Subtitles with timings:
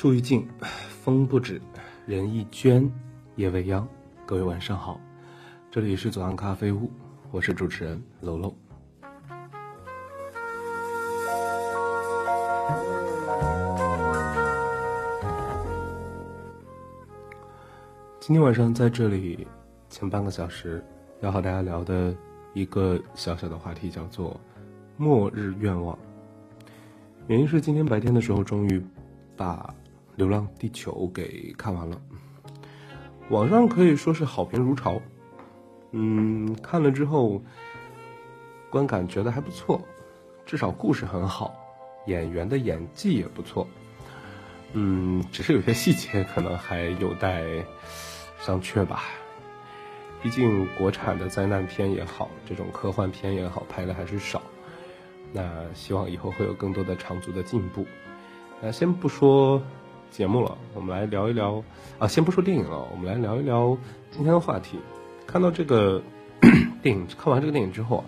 [0.00, 0.48] 树欲静，
[1.04, 1.60] 风不止，
[2.06, 2.90] 人亦倦，
[3.36, 3.86] 夜未央。
[4.24, 4.98] 各位晚上好，
[5.70, 6.90] 这里是左岸咖啡屋，
[7.30, 8.54] 我是主持人楼楼。
[18.20, 19.46] 今天晚上在这里，
[19.90, 20.82] 前半个小时
[21.20, 22.16] 要和大家聊的
[22.54, 24.40] 一个小小的话题叫做
[24.96, 25.98] “末日愿望”。
[27.28, 28.82] 原因是今天白天的时候，终于
[29.36, 29.74] 把。
[30.20, 31.98] 《流浪地球》给看完了，
[33.30, 35.00] 网上可以说是好评如潮。
[35.92, 37.42] 嗯，看了之后，
[38.68, 39.80] 观感觉得还不错，
[40.44, 41.54] 至少故事很好，
[42.06, 43.66] 演员的演技也不错。
[44.74, 47.42] 嗯，只是有些细节可能还有待
[48.38, 49.04] 商榷吧。
[50.22, 54.42] 毕竟国产的灾难片也好，这种科幻片也好，拍的还是少。
[55.32, 57.86] 那希望以后会有更多的长足的进步。
[58.60, 59.62] 那先不说。
[60.10, 61.62] 节目了，我们来聊一聊
[61.98, 63.76] 啊，先不说电影了，我们来聊一聊
[64.10, 64.78] 今天的话题。
[65.26, 66.02] 看到这个
[66.82, 68.04] 电影，看完这个电影之后啊，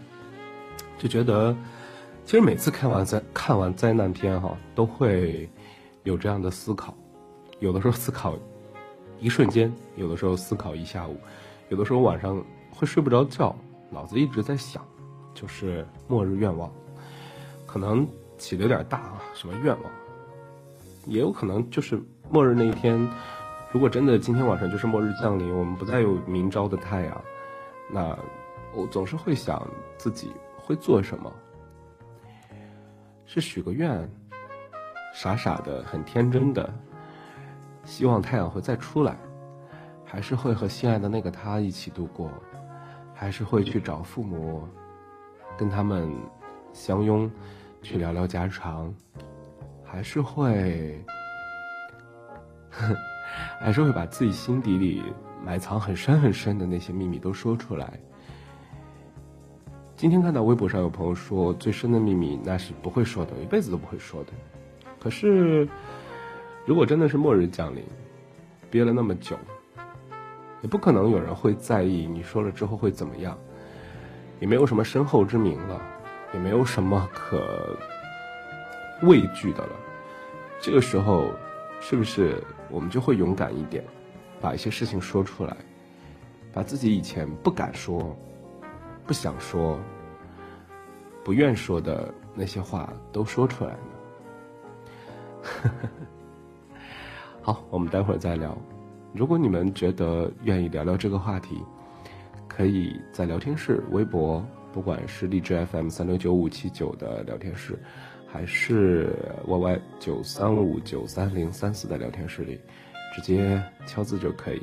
[0.99, 1.57] 就觉得
[2.25, 5.49] 其实每次看完灾看完灾难片哈，都会
[6.03, 6.93] 有这样的思考。
[7.61, 8.35] 有的时候思考
[9.21, 11.17] 一瞬间，有的时候思考一下午，
[11.69, 13.55] 有的时候晚上会睡不着觉，
[13.91, 14.85] 脑子一直在想，
[15.33, 16.71] 就是末日愿望，
[17.65, 18.05] 可能
[18.37, 19.93] 起的有点大啊，什么愿望？
[21.07, 23.09] 也有可能就是末日那一天，
[23.73, 27.25] 如果真的今天晚上就是末日降临，我们不再有明朝的太阳，
[27.91, 28.17] 那
[28.75, 31.33] 我总是会想自己会做什么，
[33.27, 34.09] 是许个愿，
[35.15, 36.73] 傻傻的很天真的，
[37.85, 39.19] 希望太阳会再出来，
[40.05, 42.31] 还是会和心爱的那个他一起度过，
[43.13, 44.67] 还是会去找父母，
[45.59, 46.11] 跟他们
[46.73, 47.31] 相拥，
[47.83, 48.95] 去聊聊家常。
[49.93, 50.99] 还是会，
[53.61, 55.03] 还是会把自己心底里
[55.45, 58.01] 埋藏很深很深的那些秘密都说出来。
[59.95, 64.33] 今天看到微博上有朋友说，最深的秘密那是不会说的，一辈子都不会说的。
[64.99, 65.69] 可是，
[66.65, 67.85] 如果真的是末日降临，
[68.71, 69.37] 憋了那么久，
[70.63, 73.37] 也不可能有人会在意你说了之后会怎么样，
[74.41, 75.79] 也没有什么身后之名了，
[76.33, 77.77] 也没有什么可。
[79.03, 79.77] 畏惧的了，
[80.61, 81.31] 这个时候，
[81.81, 83.85] 是不是我们就会勇敢一点，
[84.41, 85.57] 把一些事情说出来，
[86.53, 88.17] 把自己以前不敢说、
[89.07, 89.79] 不想说、
[91.25, 93.79] 不愿说的那些话都说出来呢？
[97.43, 98.57] 好，我们待会儿再聊。
[99.13, 101.61] 如果你们觉得愿意聊聊这个话题，
[102.47, 107.77] 可以在聊天室、微博，不管是荔枝 FM 三六九五七九的聊天室。
[108.33, 109.15] 还是
[109.47, 112.59] Y Y 九三五九三零三四的聊天室里，
[113.15, 114.63] 直接敲字就可以。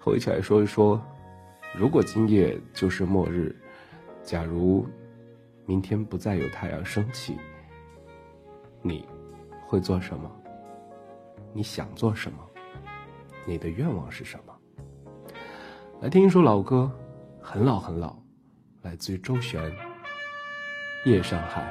[0.00, 1.00] 和我一起来说一说，
[1.76, 3.54] 如果今夜就是末日，
[4.24, 4.84] 假如
[5.64, 7.36] 明天不再有太阳升起，
[8.82, 9.06] 你
[9.64, 10.28] 会做什么？
[11.54, 12.38] 你想做什么？
[13.46, 14.52] 你的愿望是什么？
[16.00, 16.90] 来听一首老歌，
[17.40, 18.16] 很老很老，
[18.82, 19.62] 来自于周璇，
[21.04, 21.62] 《夜上海》。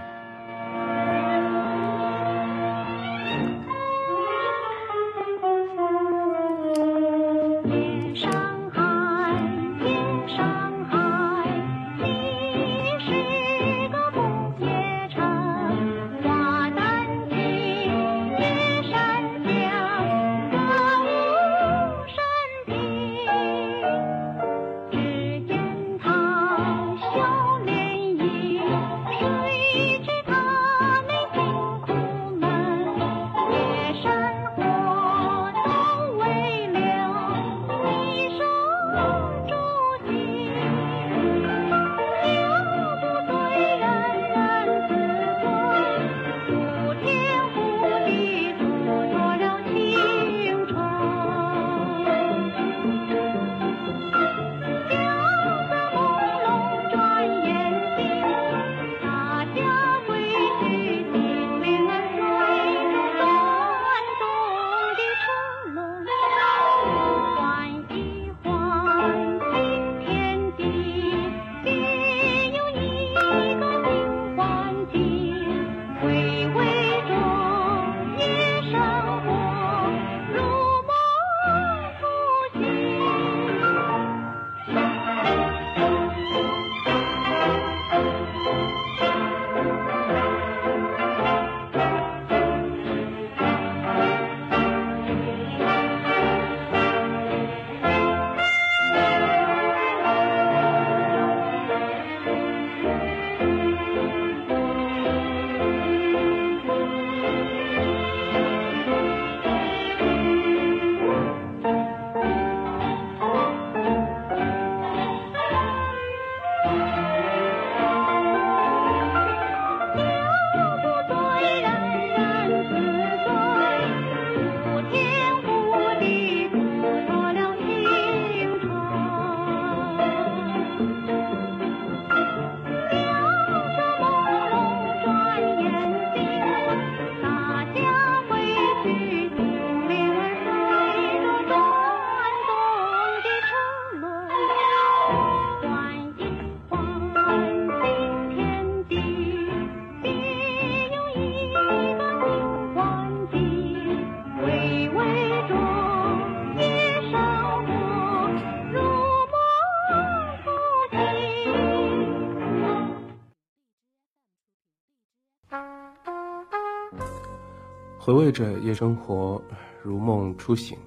[168.07, 169.41] 回味着夜生活，
[169.83, 170.77] 如梦初醒。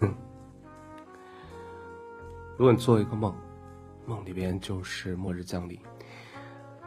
[0.00, 0.10] 嗯
[2.56, 3.34] 如果你做一个梦，
[4.06, 5.78] 梦里边就是末日降临，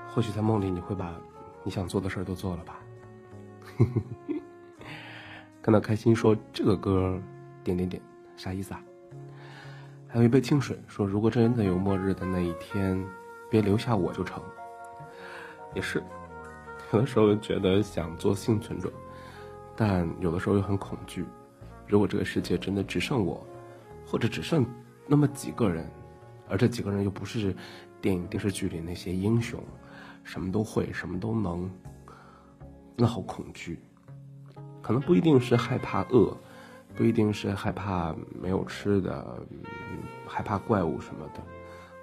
[0.10, 1.16] 或许在梦里你会把
[1.64, 2.80] 你想做的事儿都做了吧。
[5.62, 7.22] 看到开心说这个歌
[7.64, 8.02] 点点点
[8.36, 8.82] 啥意思啊？
[10.08, 13.00] 还有一杯清水说，如果真的有末日的那一天，
[13.52, 14.42] 别留下我就成。
[15.76, 16.04] 也是，
[16.92, 18.92] 有的时候觉得想做幸存者。
[19.76, 21.26] 但有的时候又很恐惧，
[21.86, 23.46] 如果这个世界真的只剩我，
[24.08, 24.66] 或者只剩
[25.06, 25.86] 那么几个人，
[26.48, 27.54] 而这几个人又不是
[28.00, 29.62] 电影电视剧里那些英雄，
[30.24, 31.70] 什么都会，什么都能，
[32.96, 33.80] 那好恐惧。
[34.82, 36.38] 可能不一定是害怕饿，
[36.96, 39.42] 不一定是害怕没有吃的，
[40.26, 41.42] 害怕怪物什么的，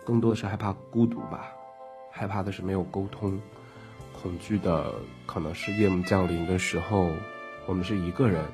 [0.04, 1.50] 更多的是害怕孤独吧，
[2.10, 3.40] 害怕的是没有沟通，
[4.12, 4.92] 恐惧的
[5.24, 7.08] 可能是夜幕降临的时候。
[7.66, 8.44] 我们是一个人，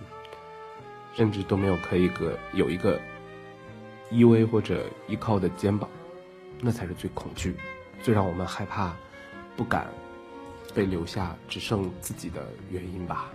[1.15, 3.01] 甚至都没有可以个有一个
[4.11, 5.89] 依偎或者依靠的肩膀，
[6.61, 7.57] 那才是最恐惧、
[8.03, 8.95] 最让我们害怕、
[9.57, 9.89] 不敢
[10.75, 13.33] 被留下，只剩自己的原因吧。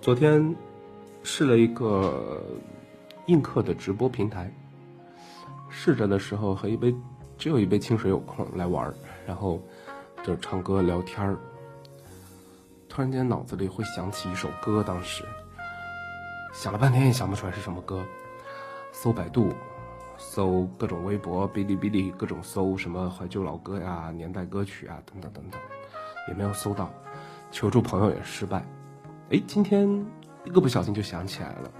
[0.00, 0.71] 昨天。
[1.22, 2.42] 试了一个
[3.26, 4.52] 映客的直播平台，
[5.68, 6.94] 试着的时候和一杯
[7.38, 8.92] 只有一杯清水有空来玩
[9.26, 9.60] 然后
[10.22, 11.36] 就唱歌聊天儿。
[12.88, 15.24] 突然间脑子里会想起一首歌，当时
[16.52, 18.04] 想了半天也想不出来是什么歌，
[18.92, 19.54] 搜百度，
[20.18, 25.60] 搜各种微博、哔哩哔哩，各种搜什么怀旧老歌呀、年代歌曲啊等等等等，
[26.28, 26.92] 也没有搜到。
[27.50, 28.62] 求助朋友也失败。
[29.30, 30.04] 哎，今天
[30.44, 31.70] 一个不小心就想起来了。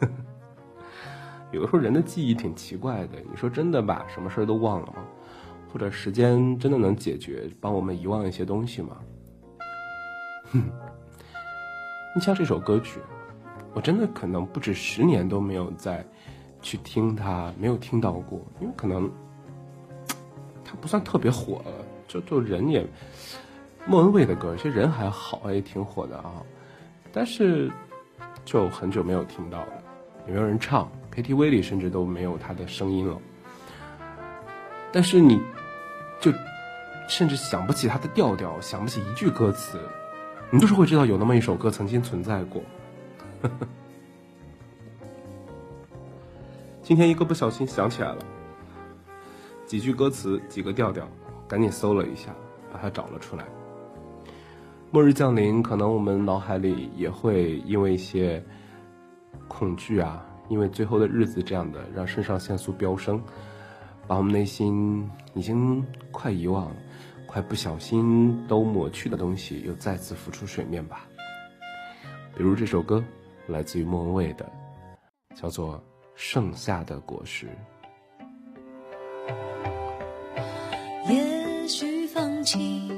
[1.52, 5.04] 有的时候人的记忆挺奇怪的，你说真的把什么事儿都忘了吗？
[5.70, 8.96] 或者时间真的能解决帮我们遗忘一些东西吗？
[10.50, 10.62] 哼，
[12.14, 13.00] 你像这首歌曲，
[13.74, 16.02] 我真的可能不止十年都没有再
[16.62, 19.10] 去听它，没有听到过，因为可能
[20.64, 22.86] 它不算特别火了，就就人也
[23.86, 26.42] 莫文蔚的歌，其实人还好，也挺火的啊，
[27.12, 27.70] 但是
[28.44, 29.72] 就很久没有听到了，
[30.26, 30.90] 也没有人唱。
[31.14, 33.20] KTV 里甚至都没有他的声音了，
[34.92, 35.40] 但是你，
[36.20, 36.32] 就
[37.08, 39.80] 甚至想不起他的调调，想不起一句歌词，
[40.48, 42.62] 你就是会知道有那么一首歌曾经存在过。
[46.82, 48.18] 今天一个不小心想起来了，
[49.66, 51.08] 几句歌词，几个调调，
[51.48, 52.32] 赶紧搜了一下，
[52.72, 53.44] 把它找了出来。
[54.90, 58.42] 末日降临，可能我们脑海里也会因为一些
[59.46, 60.24] 恐惧啊。
[60.48, 63.22] 因为最后的日子这样的，让肾上腺素飙升，
[64.06, 66.74] 把我们内心已经快遗忘、
[67.26, 71.06] 快不小心都抹去的东西，又再次浮出水面吧。
[72.34, 73.04] 比如这首歌，
[73.46, 74.50] 来自于莫文蔚的，
[75.34, 75.76] 叫做
[76.14, 77.46] 《盛夏的果实》。
[81.10, 82.90] 也许放弃，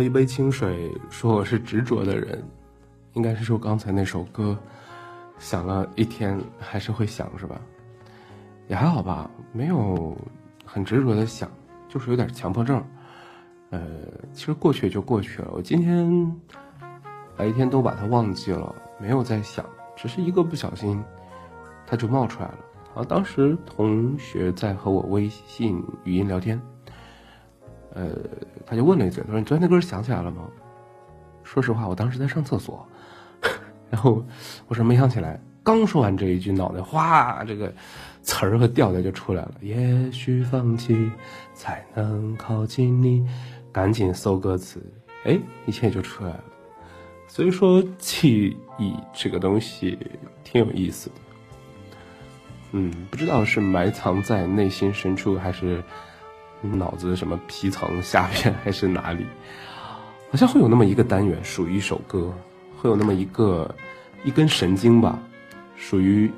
[0.00, 2.42] 喝一杯清水，说我是执着的人，
[3.12, 4.56] 应该是说刚才那首歌，
[5.38, 7.60] 想了一天还是会想是吧？
[8.66, 10.16] 也还好吧，没有
[10.64, 11.50] 很执着的想，
[11.86, 12.82] 就是有点强迫症。
[13.68, 13.82] 呃，
[14.32, 15.50] 其实过去就过去了。
[15.52, 16.34] 我今天
[17.36, 19.62] 白天都把它忘记了，没有在想，
[19.94, 21.04] 只是一个不小心，
[21.86, 22.58] 它就冒出来了。
[22.94, 26.58] 啊，当时同学在和我微信语音聊天。
[27.94, 28.10] 呃，
[28.66, 30.48] 他就问了一嘴，他说：“你昨天那歌想起来了吗？”
[31.42, 32.86] 说实话，我当时在上厕所，
[33.90, 34.24] 然后
[34.68, 35.40] 我说没想起来。
[35.62, 37.72] 刚说完这一句，脑袋哗，这个
[38.22, 39.54] 词儿和调调就出来了。
[39.60, 41.10] 也许放弃
[41.52, 43.26] 才能靠近你，
[43.72, 44.80] 赶紧搜歌词，
[45.24, 46.44] 哎，一切就出来了。
[47.28, 49.98] 所以说，记忆这个东西
[50.44, 51.16] 挺有意思的。
[52.72, 55.82] 嗯，不知道是埋藏在内心深处，还是。
[56.62, 59.24] 脑子什么皮层下边 还是哪里，
[60.30, 62.32] 好像会有那么一个单元属于一首歌，
[62.78, 63.74] 会有那么一个
[64.24, 65.18] 一根神经吧，
[65.76, 66.30] 属于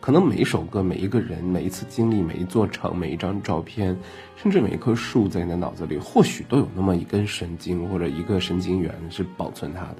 [0.00, 3.98] 可能每一首歌、每一个人、每一次经历、每一座城、每一张照片，
[4.36, 9.96] 甚至每一棵树，在你的脑子里，或许都有那么一根神经或者一个神经元是保存它的，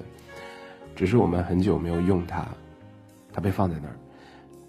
[0.94, 2.46] 只是我们很久没有用它，
[3.32, 3.96] 它被放在那儿，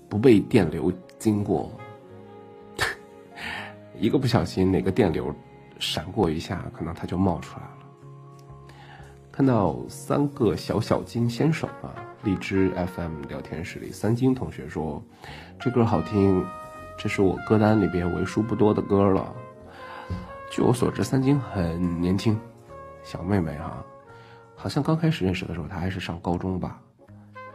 [0.10, 1.72] 不被电流经过。
[3.99, 5.35] 一个不小心，哪个电流
[5.77, 7.71] 闪过一下，可能它就冒出来了。
[9.31, 15.03] 看到三个小小金先生啊，荔枝 FM 聊天室里，三金同学说
[15.59, 16.45] 这歌好听，
[16.97, 19.33] 这是我歌单里边为数不多的歌了。
[20.49, 22.39] 据我所知，三金很年轻，
[23.03, 23.83] 小妹妹哈，
[24.55, 26.81] 好像刚开始认识的时候她还是上高中吧，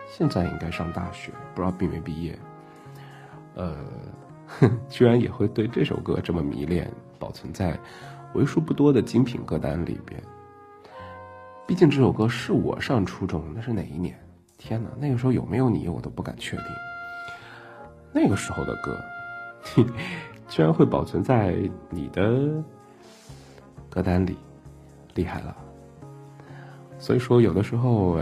[0.07, 2.39] 现在应该上大学，不知道毕没毕业。
[3.55, 3.77] 呃。
[4.89, 7.79] 居然也会对这首歌这么迷恋，保存在
[8.35, 10.23] 为数不多的精品歌单里边。
[11.67, 14.19] 毕竟这首歌是我上初中，那是哪一年？
[14.59, 16.67] 天哪，那个时候有没有你，我都不敢确定。
[18.13, 18.99] 那个时候的歌，
[20.49, 21.57] 居然会保存在
[21.91, 22.63] 你的
[23.91, 24.37] 歌单里，
[25.15, 25.57] 厉害了。
[26.99, 28.19] 所以说，有的时候，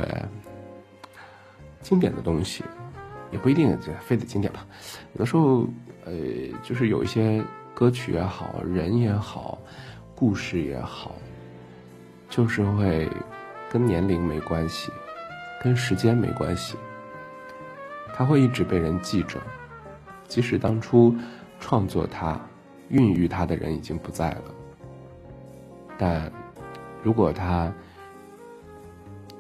[1.81, 2.65] 经典的东西。
[3.31, 4.67] 也不一定非得经典吧，
[5.15, 5.67] 有的时候，
[6.05, 6.13] 呃，
[6.63, 7.43] 就是有一些
[7.75, 9.59] 歌曲也好，人也好，
[10.15, 11.15] 故事也好，
[12.29, 13.09] 就是会
[13.71, 14.91] 跟年龄没关系，
[15.63, 16.77] 跟时间没关系，
[18.15, 19.41] 它会一直被人记着，
[20.29, 21.15] 即使当初
[21.61, 22.41] 创作它、
[22.89, 24.43] 孕育它的人已经不在了，
[25.97, 26.31] 但
[27.03, 27.73] 如果它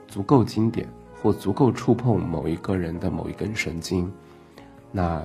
[0.08, 0.88] 足够经典。
[1.22, 4.12] 或足够触碰某一个人的某一根神经，
[4.90, 5.22] 那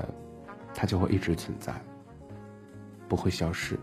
[0.79, 1.73] 它就会一直存在，
[3.09, 3.75] 不会消失。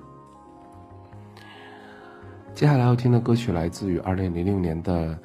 [2.54, 5.18] 接下来要听的歌曲来自于二零零六年的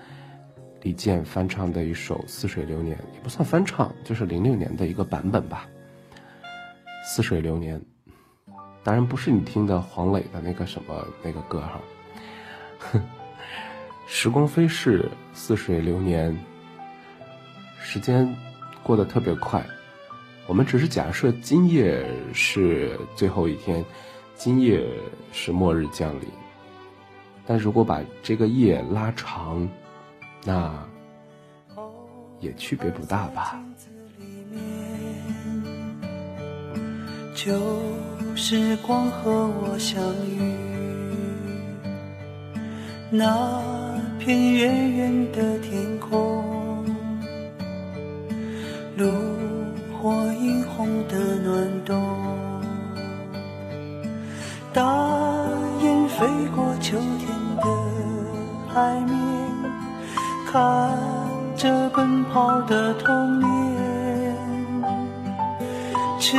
[0.82, 5.70] 李健翻唱的一首《似水流年》，也不算翻唱，就是零六年的一个版本吧。
[7.08, 7.80] 《似水流年》，
[8.84, 11.80] 当然不是你听的黄磊的那个什么那个歌哈。
[14.08, 16.36] 时光飞逝，似水流年。
[17.80, 18.36] 时间
[18.82, 19.64] 过得特别快，
[20.50, 23.86] 我们只是假设今夜是最后一天，
[24.36, 24.84] 今夜
[25.32, 26.28] 是末日降临。
[27.46, 29.70] 但如果把这个夜拉长，
[30.44, 30.74] 那
[32.40, 33.64] 也区别不大吧。
[37.36, 37.54] 旧
[38.36, 40.42] 时光和我相遇，
[43.12, 46.44] 那片远远的天空。
[48.98, 49.06] 炉
[50.02, 52.02] 火映红的暖冬，
[54.74, 54.82] 大
[55.82, 57.64] 雁飞过秋天的
[58.74, 59.14] 海面，
[60.50, 60.90] 看
[61.58, 64.38] 着奔跑的童年，
[66.18, 66.38] 赤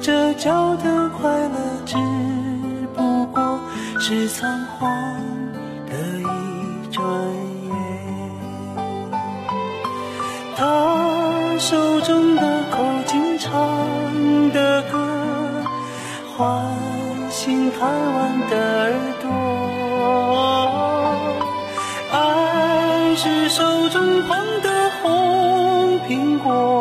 [0.00, 1.96] 着脚的快乐，只
[2.94, 3.58] 不过
[3.98, 4.88] 是仓皇
[5.88, 7.04] 的一转
[7.66, 7.74] 眼。
[10.56, 11.08] 他。
[11.60, 12.42] 手中的
[17.80, 19.26] 台湾的耳朵。
[22.12, 26.79] 爱是手中捧的红苹果。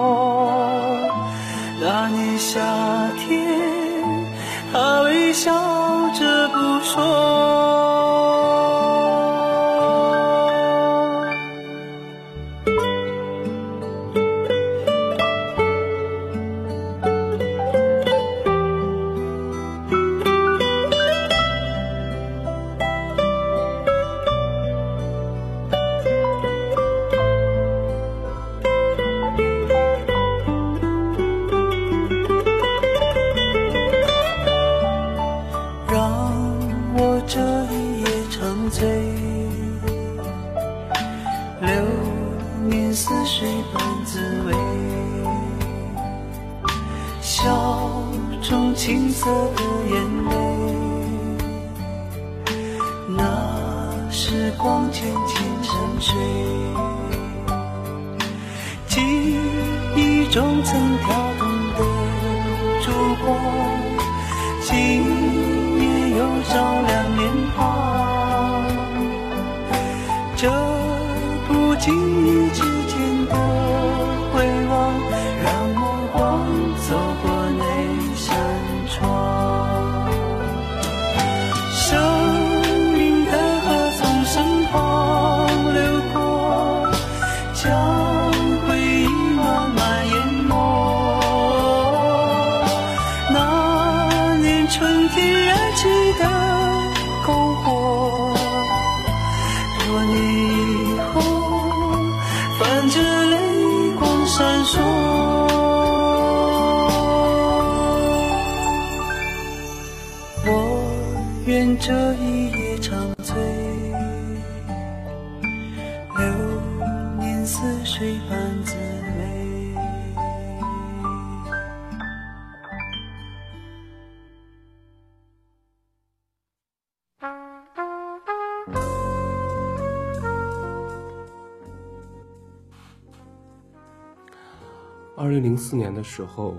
[135.69, 136.55] 四年的时候，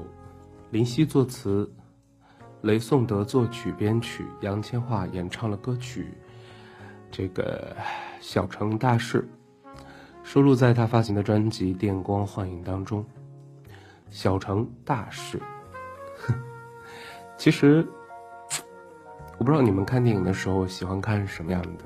[0.71, 1.69] 林夕作词，
[2.63, 6.05] 雷颂德作曲编曲，杨千嬅演唱了歌曲
[7.11, 7.77] 《这个
[8.21, 9.29] 小城大事》，
[10.23, 13.05] 收录在他发行的专辑《电光幻影》当中。
[14.11, 15.43] 小城大事，
[16.29, 16.35] 哼，
[17.37, 17.85] 其实
[19.39, 21.85] 我不知道你们看电影的时候喜欢看什么样的。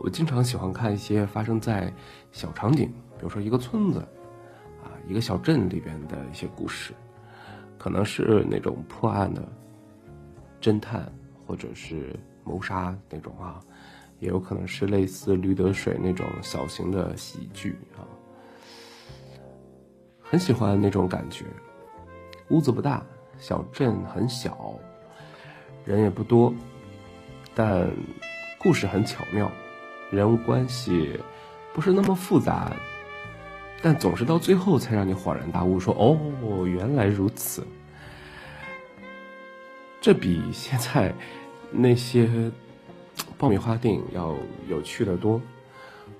[0.00, 1.94] 我经常喜欢看一些发生在
[2.32, 4.04] 小场景，比如说一个村子。
[5.06, 6.92] 一个小镇里边的一些故事，
[7.78, 9.42] 可能是那种破案的
[10.60, 11.12] 侦探，
[11.46, 13.60] 或者是谋杀那种啊，
[14.20, 18.06] 也有可能是类似《驴得水》那种小型的喜剧啊。
[20.20, 21.44] 很喜欢那种感觉，
[22.48, 23.04] 屋子不大，
[23.38, 24.74] 小镇很小，
[25.84, 26.54] 人也不多，
[27.54, 27.90] 但
[28.58, 29.50] 故事很巧妙，
[30.10, 31.20] 人物关系
[31.74, 32.72] 不是那么复杂。
[33.82, 37.66] 但总是到最后才让你恍然大悟，说：“哦，原来如此。”
[40.00, 41.12] 这比现在
[41.70, 42.28] 那些
[43.36, 44.36] 爆米花电影要
[44.68, 45.40] 有趣的多。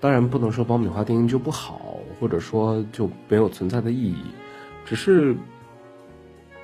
[0.01, 4.25] 当然，不能说爆米花电影就不好，或者说就没有存在的意义，
[4.85, 5.37] 只是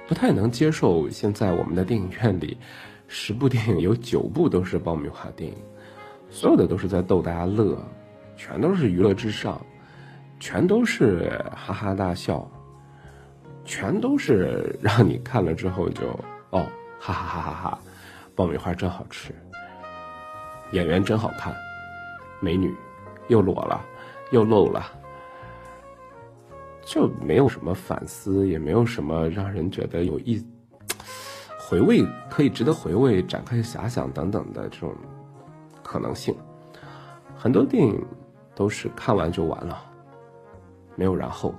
[0.08, 2.58] 不太能接受现在我们的电影院里
[3.06, 5.56] 十部电影有九部都是爆米花电影，
[6.28, 7.80] 所有的都是在逗大家乐，
[8.36, 9.64] 全都是娱乐至上。
[10.40, 12.48] 全都是哈哈大笑，
[13.64, 16.08] 全都是让你看了之后就
[16.50, 16.66] 哦
[16.98, 17.78] 哈哈哈哈哈，
[18.34, 19.34] 爆米花真好吃，
[20.72, 21.54] 演员真好看，
[22.40, 22.74] 美女
[23.26, 23.84] 又裸了
[24.30, 24.86] 又露了，
[26.82, 30.44] 就没有什么反思，也没有什么让人觉得有意
[31.58, 34.94] 回味可以值得回味、展开遐想等等的这种
[35.82, 36.34] 可能性。
[37.36, 38.02] 很多电影
[38.54, 39.84] 都是看完就完了。
[40.98, 41.54] 没有然后，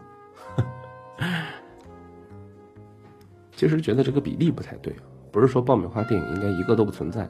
[3.55, 4.93] 其实觉得这个比例不太对，
[5.31, 7.25] 不是说爆米花电影应该一个都不存在，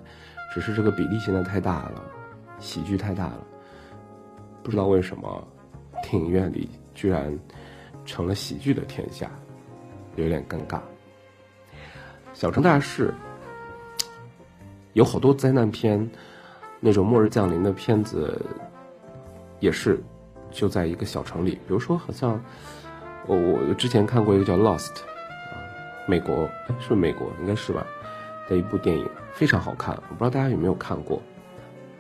[0.52, 2.04] 只是这个比例现在太大了，
[2.58, 3.46] 喜剧太大了，
[4.64, 5.48] 不知道为什么
[6.02, 7.38] 电影院里居然
[8.06, 9.30] 成了喜剧的天下，
[10.16, 10.82] 有点尴尬。
[12.34, 13.14] 小城大事
[14.94, 16.10] 有好多灾难片，
[16.80, 18.44] 那种末日降临的片子
[19.60, 20.04] 也是。
[20.52, 22.40] 就在一个小城里，比如说，好像
[23.26, 25.56] 我我之前看过一个叫《Lost》，啊，
[26.08, 27.28] 美国是不是美国？
[27.42, 27.86] 应该是吧？
[28.50, 31.22] 的一部电影非常好看，我不知道大家有没有看过，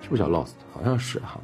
[0.01, 0.47] 是不是叫《Lost》？
[0.73, 1.39] 好像是哈。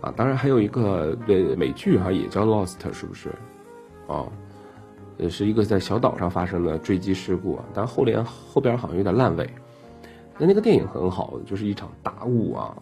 [0.00, 3.30] 啊，当然还有一个美美剧哈，也叫《Lost》，是不是？
[4.06, 4.30] 哦，
[5.18, 9.50] 也是一个在小岛上发生的坠机事故啊，但后连后边好像有点烂尾。
[10.38, 12.74] 那那个电影很好，就是一场大雾啊，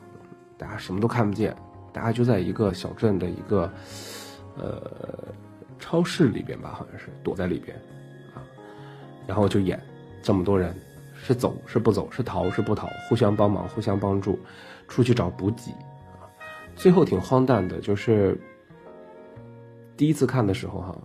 [0.56, 1.56] 大家什么都看不见。
[1.98, 3.68] 大家就在一个小镇的一个，
[4.56, 4.88] 呃，
[5.80, 7.76] 超市里边吧，好像是躲在里边，
[8.36, 8.38] 啊，
[9.26, 9.82] 然后就演
[10.22, 10.72] 这么多人
[11.12, 14.38] 是走是不走，是逃是不逃，互相帮忙，互相帮助，
[14.86, 16.30] 出去找补给，啊，
[16.76, 18.40] 最后挺荒诞的，就是
[19.96, 20.96] 第一次看的时候哈，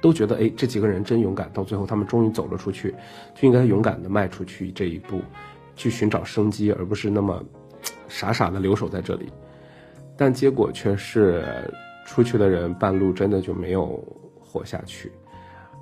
[0.00, 2.94] 都觉得哎这几个人真勇敢，到最后他们终于走了出去，
[3.34, 5.20] 就应该勇敢的迈出去这一步，
[5.76, 7.44] 去寻找生机，而不是那么
[8.08, 9.30] 傻傻的留守在这里。
[10.18, 11.44] 但结果却是
[12.04, 14.04] 出去的人半路真的就没有
[14.40, 15.12] 活下去，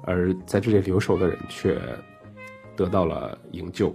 [0.03, 1.81] 而在这里留守的人却
[2.77, 3.94] 得到了营救。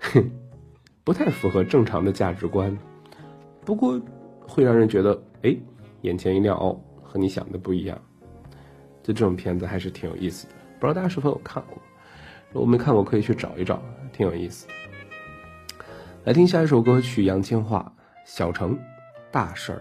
[0.00, 0.30] 哼，
[1.02, 2.76] 不太符合正常的价值观，
[3.64, 3.98] 不过
[4.46, 5.56] 会让人觉得，哎，
[6.02, 7.98] 眼前一亮哦，和你想的不一样。
[9.02, 11.78] 就这种片子还是挺有意思的，不知道大家是否有看过？
[12.52, 14.66] 如果没看过，可以去找一找，挺有意思。
[16.24, 17.82] 来听下一首歌曲，杨千嬅
[18.26, 18.78] 《小城
[19.30, 19.76] 大事儿》。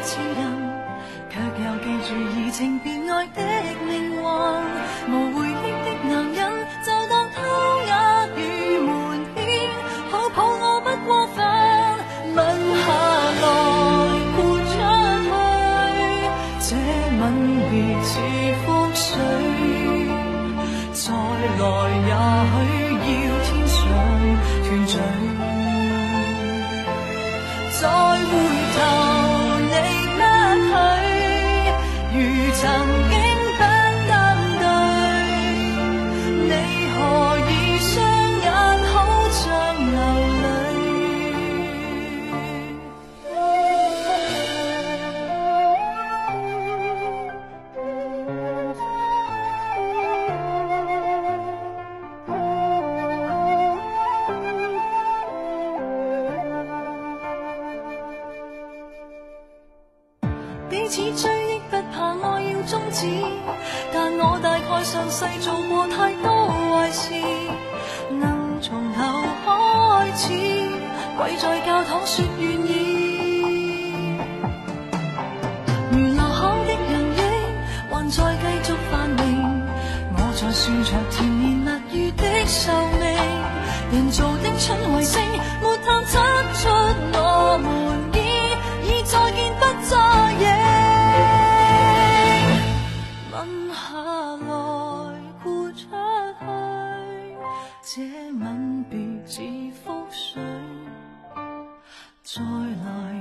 [0.00, 0.40] 掉往日前人，
[1.28, 3.38] 却又记住移情别爱的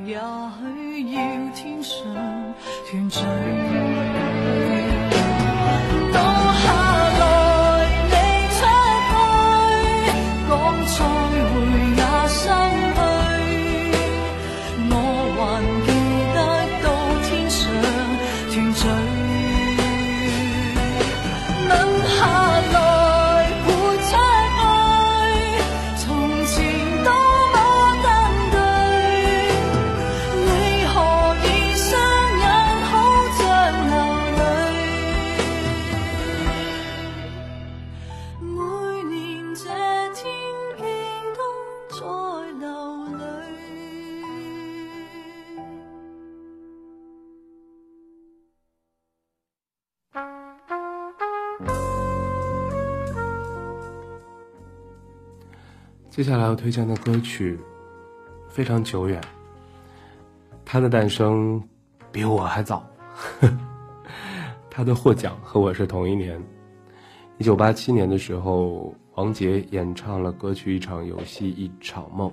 [0.10, 2.04] 也许要天上
[2.89, 4.09] 团聚。
[56.20, 57.58] 接下来要推荐的歌曲
[58.50, 59.22] 非常久远，
[60.66, 61.64] 它的诞生
[62.12, 62.86] 比我还早，
[64.70, 66.38] 它的获奖和我是同一年。
[67.38, 72.30] 一九八七年的时候，王杰演唱了歌曲《一场游戏一场梦》，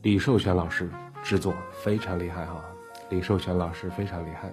[0.00, 0.88] 李寿全老师
[1.22, 2.64] 制作，非常厉害哈。
[3.10, 4.50] 李寿全老师非常厉害。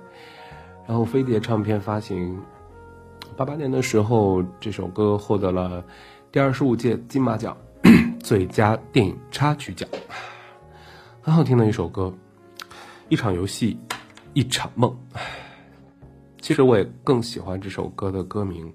[0.86, 2.38] 然后飞碟唱片发行，
[3.38, 5.82] 八八年的时候，这首歌获得了
[6.32, 7.58] 第二十五届金马奖
[8.24, 9.89] 最佳电影插曲奖，
[11.22, 12.13] 很好听的一首歌。
[13.10, 13.78] 一场游戏，
[14.34, 14.98] 一场梦。
[16.39, 18.74] 其实我也更喜欢这首歌的歌名，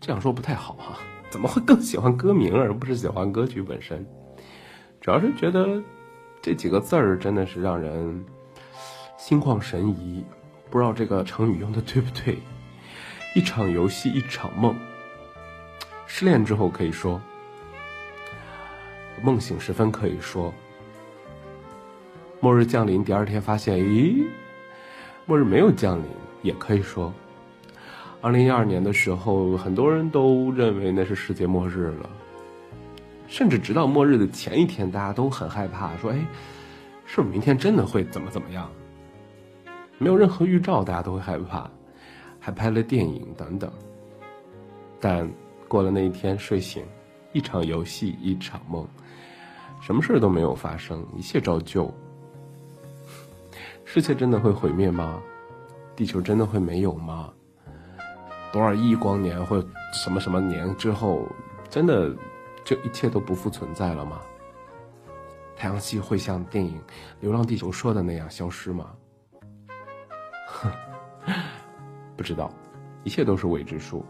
[0.00, 0.98] 这样说不太好哈、
[1.28, 4.02] 怎么会更喜欢歌名而不是喜欢歌曲本身？
[4.98, 5.82] 主要是觉得
[6.40, 8.24] 这几个字儿真的是让人
[9.18, 10.24] 心旷神怡，
[10.70, 12.38] 不知道这个成语用的对不对？
[13.34, 14.74] 一场游戏一场梦，
[16.10, 17.20] 失恋之后可以说，
[19.22, 20.52] 梦醒时分可以说。
[22.40, 24.26] 末日降临，第二天发现，咦，
[25.26, 26.06] 末日没有降临，
[26.42, 27.12] 也可以说。
[28.22, 32.08] 二零一二年的时候，很多人都认为那是世界末日了，
[33.28, 36.18] 甚至直到末日的前一天，大家都很害怕，说：“哎，
[37.04, 38.68] 是不是明天真的会怎么怎么样？”
[39.98, 41.70] 没有任何预兆，大家都会害怕，
[42.40, 43.70] 还拍了电影等等。
[45.00, 45.28] 但
[45.68, 46.82] 过了那一天，睡醒，
[47.32, 48.88] 一场游戏，一场梦，
[49.80, 51.92] 什么事都没有发生，一切照旧。
[53.84, 55.20] 世界真的会毁灭吗？
[55.94, 57.30] 地球真的会没有吗？
[58.50, 61.26] 多少亿光年或什么什么年之后，
[61.68, 62.16] 真的
[62.64, 64.20] 这一切都不复存在了吗？
[65.54, 66.78] 太阳系会像电影
[67.20, 68.86] 《流浪地球》说的那样消失吗？
[70.46, 70.70] 哼，
[72.16, 72.50] 不知道，
[73.04, 74.04] 一切都是未知数，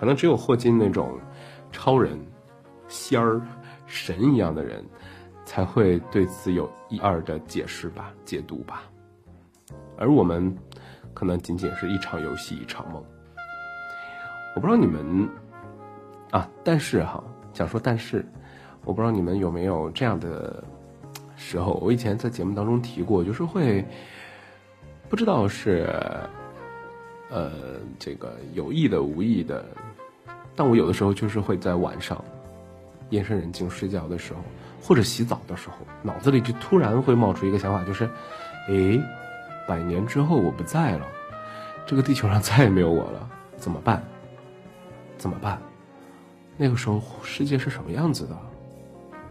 [0.00, 1.18] 可能只有霍金那种
[1.70, 2.18] 超人、
[2.88, 3.38] 仙儿、
[3.84, 4.82] 神一样的人，
[5.44, 8.84] 才会对此有一二的解释吧、解读吧。
[9.98, 10.56] 而我们，
[11.12, 13.04] 可能仅仅是一场游戏，一场梦。
[14.56, 15.28] 我不知道你们，
[16.30, 18.24] 啊，但是哈，想说但是，
[18.86, 20.64] 我不知道你们有没有这样的
[21.36, 21.74] 时候。
[21.74, 23.84] 我以前在节目当中提过，就是会
[25.10, 25.86] 不知道是，
[27.28, 27.52] 呃，
[27.98, 29.62] 这个有意的、无意的，
[30.60, 32.22] 但我有的时候就是会在晚上
[33.08, 34.40] 夜深人静睡觉的时候，
[34.82, 38.06] 或者洗澡的时候，脑子里就突然会冒出一个想法，就是，
[38.68, 39.02] 诶。
[39.66, 41.06] 百年之后我不在了，
[41.86, 44.02] 这个地球上再也没有我了，怎么办？
[45.16, 45.58] 怎么办？
[46.58, 48.36] 那个时候世界是什么样子的？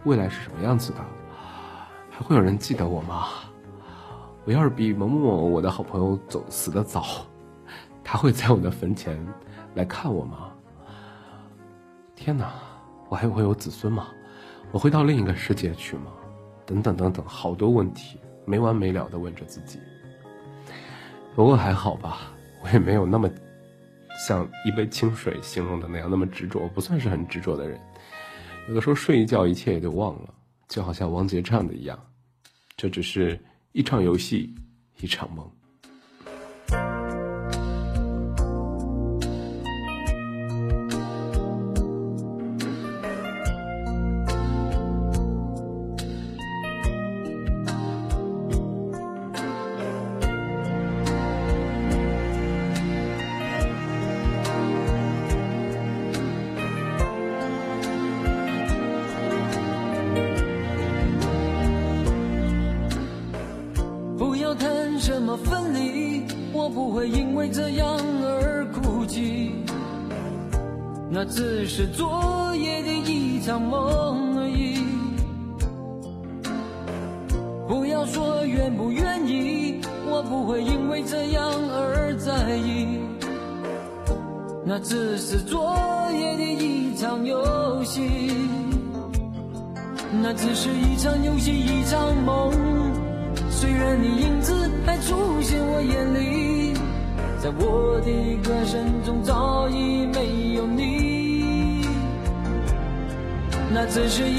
[0.02, 0.98] 未来是什么样子的？
[2.10, 3.28] 还会有人记得我吗？
[4.44, 7.24] 我要是比某某某我的好朋友走死的早，
[8.02, 9.16] 他会在我的坟前
[9.76, 10.50] 来看我吗？
[12.20, 12.52] 天哪，
[13.08, 14.08] 我还会有子孙吗？
[14.72, 16.12] 我会到另一个世界去吗？
[16.66, 19.80] 等等等等，好多问题没完没了的问着自己。
[21.34, 22.30] 不过还好吧，
[22.62, 23.26] 我也没有那么
[24.26, 27.80] 像一杯清水形容的那样那么执着，不算是很执着的人。
[28.68, 30.34] 有的时候睡一觉，一切也就忘了，
[30.68, 31.98] 就好像王杰唱的一样，
[32.76, 34.54] 这只是一场游戏，
[34.98, 35.50] 一场梦。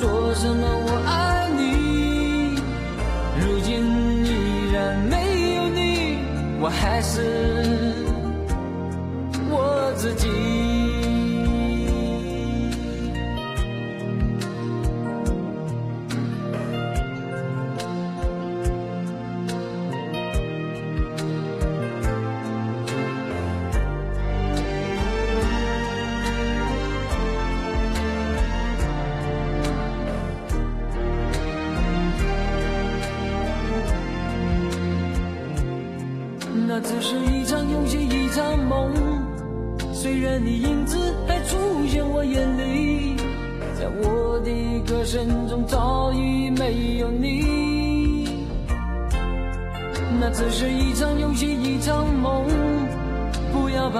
[0.00, 2.54] 说什么我爱你，
[3.38, 3.84] 如今
[4.24, 6.20] 依然没有你，
[6.58, 7.89] 我还是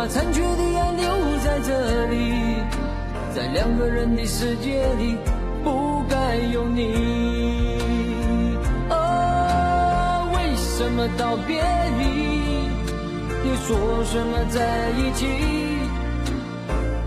[0.00, 2.32] 把残缺的爱留在这里
[3.34, 5.14] 在两个人的世界里
[5.62, 7.76] 不该有你
[8.88, 11.62] 哦为什么道别
[11.98, 12.70] 离
[13.46, 15.26] 又说什么在一起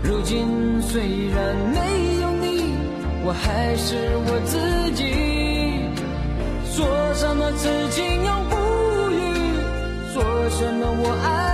[0.04, 2.76] 如今虽然没有你
[3.24, 5.02] 我还是我自己
[6.64, 9.18] 说什么此情永不渝
[10.12, 11.53] 说什么我爱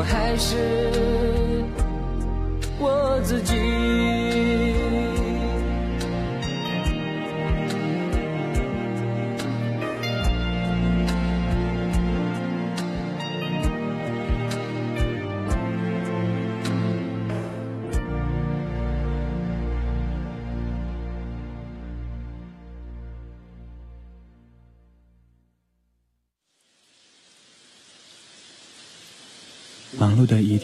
[0.00, 0.56] 我还是
[2.78, 4.19] 我自己。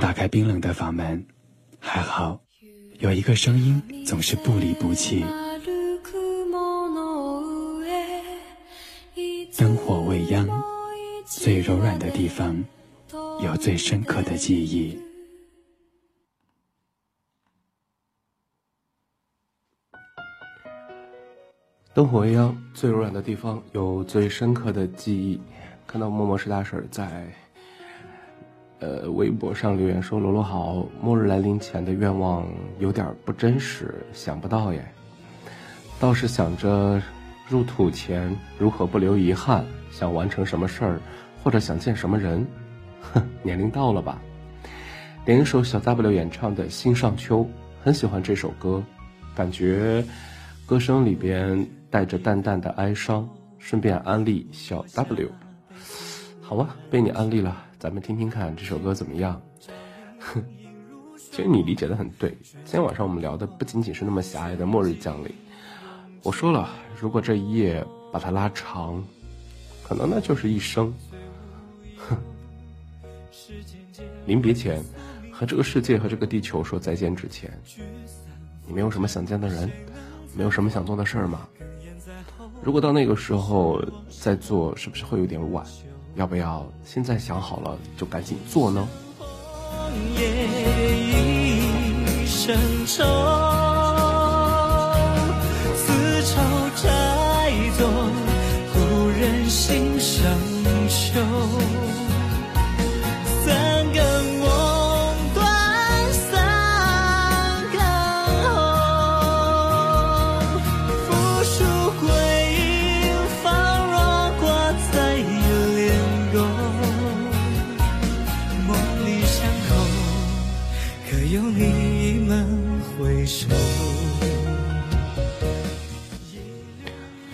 [0.00, 1.26] 打开冰冷的房门，
[1.80, 2.40] 还好
[3.00, 5.24] 有一个声音总是不离不弃。
[9.56, 10.48] 灯火未央，
[11.26, 12.64] 最柔软的地方
[13.42, 14.98] 有最深刻的记忆。
[21.92, 25.40] 灯火未央，最柔软的地方有最深刻的记忆。
[25.88, 27.32] 看到默默是大婶在，
[28.80, 32.46] 呃，微博上留言说：“罗罗好，末日来临前的愿望
[32.78, 34.84] 有点不真实，想不到耶。
[35.98, 37.02] 倒是想着
[37.48, 41.00] 入土前如何不留遗憾，想完成什么事儿，
[41.42, 42.46] 或者想见什么人。
[43.12, 44.20] 哼， 年龄到了吧。”
[45.26, 47.40] 点一首小 W 演唱的《心上秋》，
[47.82, 48.82] 很喜欢这首歌，
[49.34, 50.04] 感觉
[50.66, 53.28] 歌声里边带着淡淡的哀伤。
[53.60, 55.28] 顺便安利小 W。
[56.40, 59.40] 好啊，被你安利了，咱们听听看这首歌怎么样？
[60.18, 60.44] 哼，
[61.30, 62.36] 其实你理解的很对。
[62.42, 65.32] 今天晚上我们聊的不仅仅是那么狭隘的末日降临。
[66.24, 66.68] 我说了，
[67.00, 69.00] 如果这一夜把它拉长，
[69.84, 70.92] 可能那就是一生。
[71.96, 72.16] 哼，
[74.26, 74.82] 临别前，
[75.30, 77.48] 和这个世界和这个地球说再见之前，
[78.66, 79.70] 你没有什么想见的人，
[80.36, 81.48] 没有什么想做的事儿吗？
[82.60, 85.64] 如果到那个时候再做，是不是会有点晚？
[86.14, 88.88] 要不要现在想好了就赶紧做呢？
[90.16, 90.22] 夜
[90.96, 92.56] 已深
[92.86, 93.04] 愁，
[95.74, 96.40] 丝绸
[96.82, 97.87] 摘作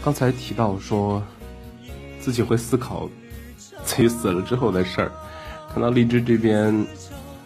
[0.04, 1.22] 刚才提到说
[2.20, 3.08] 自己会思考
[3.84, 5.10] 自己死了之后的事儿，
[5.72, 6.86] 看到荔枝这边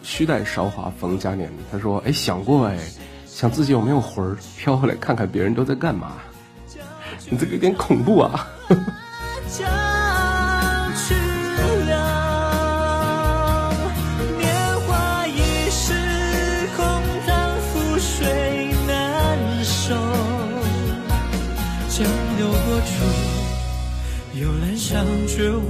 [0.03, 2.77] 虚带韶华逢嘉年，他说：“哎，想过哎，
[3.25, 6.15] 想自己有没有魂儿飘回来看看别人都在干嘛。”
[7.31, 8.47] 你这个有点恐怖啊！
[25.39, 25.68] 上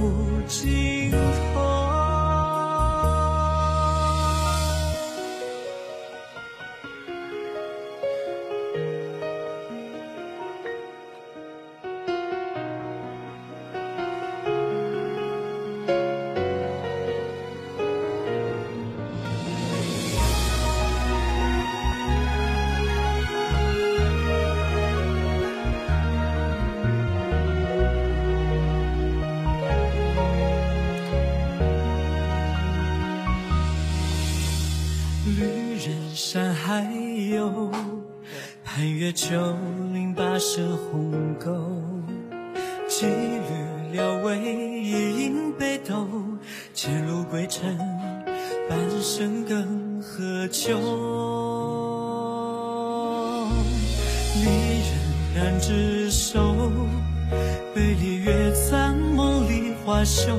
[60.10, 60.36] 袖。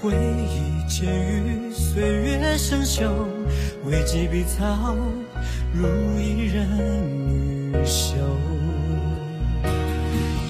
[0.00, 3.10] 回忆渐于岁月生锈，
[3.84, 4.94] 未及碧草，
[5.72, 5.88] 如
[6.20, 6.68] 一人
[7.72, 8.14] 女袖。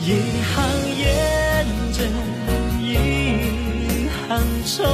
[0.02, 0.06] 一
[0.42, 0.52] 行
[0.98, 2.12] 烟尘，
[2.82, 4.28] 一行
[4.66, 4.84] 愁，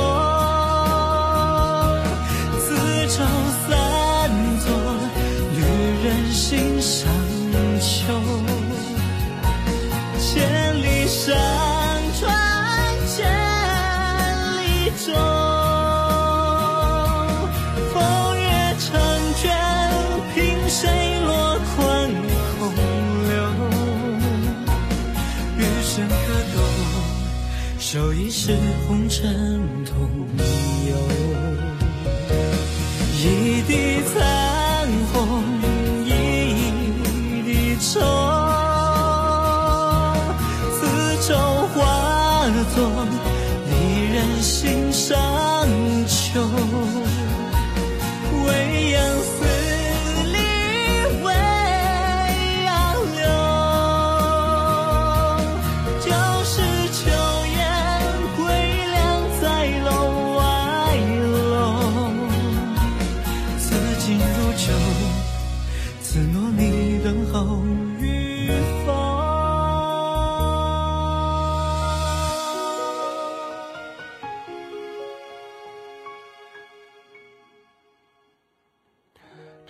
[28.42, 28.56] 是
[28.88, 29.59] 红尘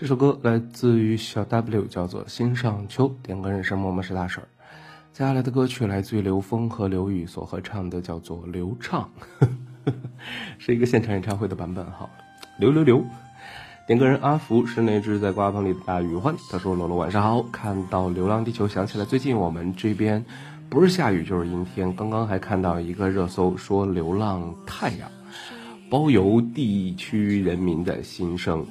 [0.00, 4.48] 这首歌来自于小 W，叫做《心上秋》，点歌人是默默是大婶儿。
[5.12, 9.06] 接下来的歌曲来自于刘峰和刘宇所合唱的，叫做《流畅》，
[10.56, 12.08] 是一个现场演唱会的版本哈。
[12.58, 13.04] 流流流，
[13.86, 20.24] 点歌人阿福是那只在瓜棚里的大雨欢，他说：“罗罗晚上好，看到《流浪地球》，想起来最近我们这边
[20.70, 25.10] 不是下雨就是阴天，刚刚还看到一个热搜说流浪太阳，
[25.90, 28.66] 包邮地区人民的心声。”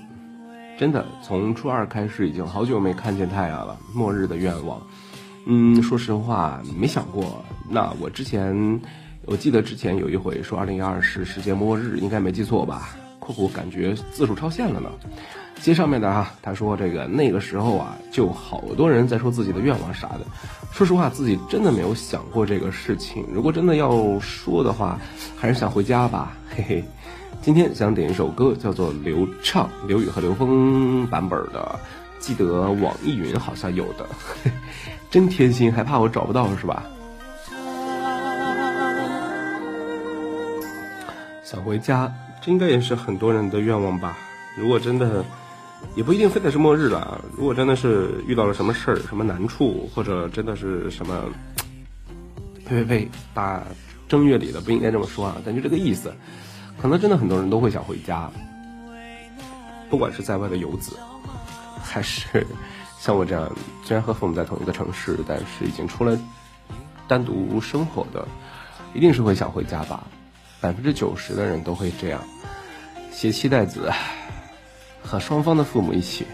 [0.79, 3.77] 真的，从初二开始，已经好久没看见太阳了。
[3.93, 4.81] 末日的愿望，
[5.45, 7.43] 嗯，说实话没想过。
[7.69, 8.79] 那我之前，
[9.25, 12.95] 我记得之前有一回说二零一二是世界末日，应该没记错吧？
[13.19, 14.89] 括弧感觉字数超限了呢。
[15.59, 20.21] 接上面的啊，他说这个那个时候啊，就好多人在说自己的愿望啥的。
[20.71, 23.25] 说实话，自己真的没有想过这个事情。
[23.33, 24.97] 如果真的要说的话，
[25.35, 26.85] 还是想回家吧，嘿嘿。
[27.41, 31.79] 今天想点一首歌，叫做《流畅》，刘宇和刘峰版本的，
[32.19, 34.05] 记得网易云好像有的，
[35.09, 36.83] 真贴心，还怕我找不到是吧？
[41.43, 44.17] 想回家，这应该也是很多人的愿望吧？
[44.57, 45.23] 如果真的，
[45.95, 47.19] 也不一定非得是末日了。
[47.35, 51.23] 如果真的是遇到了什么事儿、什么难处，或者真的是什么，
[52.67, 53.63] 呸呸呸，大
[54.09, 56.13] 正月里的不应该这么说啊，但就这个意思。
[56.81, 58.31] 可能真的很多人都会想回家，
[59.89, 60.97] 不管是在外的游子，
[61.83, 62.45] 还是
[62.99, 63.51] 像我这样
[63.83, 66.17] 虽然和父母在同一个城市，但是已经出来
[67.07, 68.27] 单独生活的，
[68.93, 70.05] 一定是会想回家吧。
[70.61, 72.21] 百分之九十的人都会这样，
[73.11, 73.91] 携妻带子，
[75.03, 76.25] 和双方的父母一起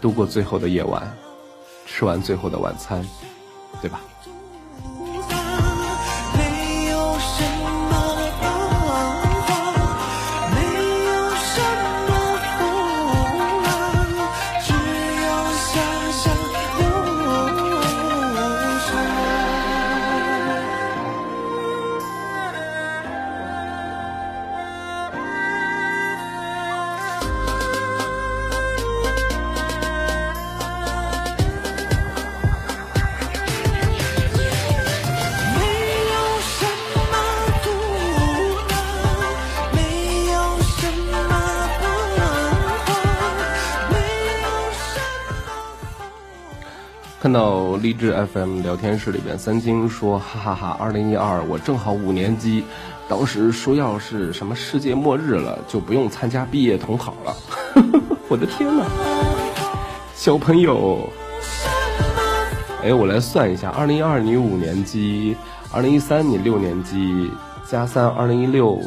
[0.00, 1.02] 度过最后的夜晚，
[1.86, 3.04] 吃完最后的晚餐，
[3.80, 4.00] 对吧？
[47.76, 52.64] 励志 FM 聊天室里边，三金说：“哈哈哈，二零一二我正好五年级，
[53.08, 57.36] 当时说要是什么世界末日了，就不用参加毕业统考了。
[58.28, 58.84] ”我的天哪，
[60.14, 61.08] 小朋友！
[62.82, 65.36] 哎，我来算一下，二零一二你五年级，
[65.72, 67.30] 二零一三你六年级，
[67.66, 68.80] 加三二零一六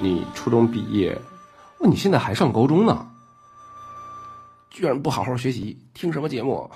[0.00, 1.16] 你初中毕业，
[1.78, 3.06] 哇，你现在还上高中呢？
[4.68, 6.70] 居然不好好学习，听什么节目？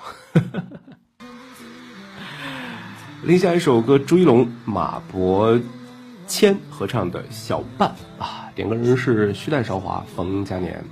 [3.22, 5.60] 另下一首歌，朱一龙、马伯
[6.26, 10.82] 骞合唱的《小半》啊，点歌人是须带韶华冯嘉年。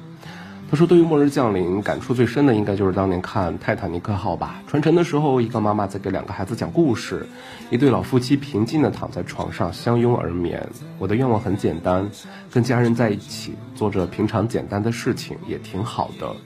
[0.70, 4.62] 他说：“对于末日降临，感触最深的应该就是当年看《泰坦尼克号》吧。
[4.66, 7.26] 船沉的时候，一个妈妈在给两个孩子讲故事，
[7.70, 10.68] 一对老夫妻平静地躺在床上相拥而眠。
[10.98, 12.06] 我的愿望很简单，
[12.52, 16.36] 跟家人在一起，做着平常简单的事情，也挺好的。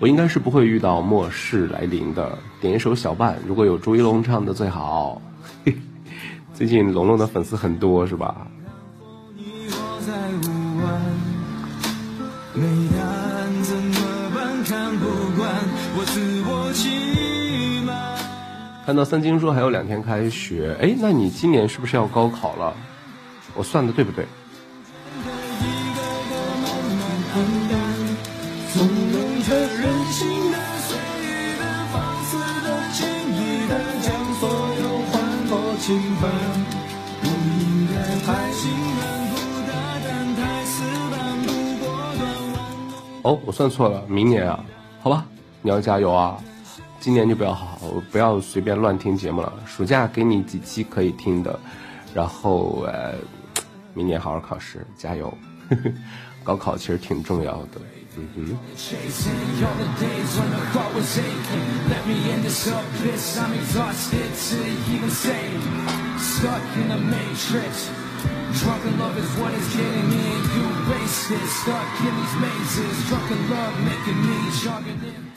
[0.00, 2.38] 我应该是不会遇到末世来临的。
[2.60, 5.20] 点一首《小半》，如果有朱一龙唱的最好。
[6.54, 8.46] 最近龙龙的粉丝很多，是吧？”，
[18.86, 22.72] 看到三金说还有两天开学，哎，那你今年是不是要高考了？
[23.54, 24.24] 我算的对不对？
[43.28, 44.64] 哦，我算错了，明年啊，
[45.02, 45.26] 好吧，
[45.60, 46.42] 你要加油啊！
[46.98, 47.78] 今年就不要好好，
[48.10, 49.52] 不要随便乱听节目了。
[49.66, 51.60] 暑假给你几期可以听的，
[52.14, 53.12] 然后呃，
[53.92, 55.30] 明年好好考试，加油！
[56.42, 57.82] 高考其实挺重要的，
[58.16, 58.56] 嗯哼。
[68.52, 71.38] Drunken love is what is getting me and you wasted.
[71.48, 72.96] Stuck in these mazes.
[73.08, 75.28] Drunken love making me jogging in.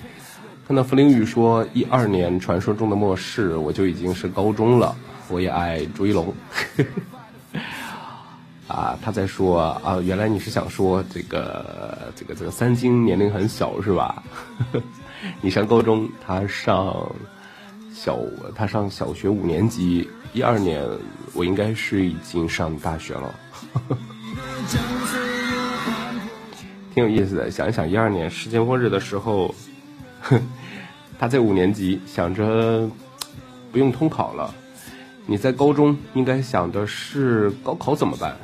[0.66, 4.96] 看到茯苓雨说一二年传说中的末世，我就已经是高中了。
[5.28, 6.34] 我也爱朱一龙。
[8.68, 14.24] 啊，他在说啊，原来你是想说这个这个这个三金年龄很小是吧？
[15.42, 17.12] 你上高中，他上
[17.94, 18.18] 小
[18.56, 20.82] 他上小学五年级，一二年
[21.34, 23.36] 我应该是已经上大学了。
[26.94, 29.54] 挺有意思的，想一想一二年世界末日的时候，
[31.18, 32.90] 他在五年级想着
[33.72, 34.54] 不用通考了，
[35.26, 38.36] 你在高中应该想的是高考怎么办？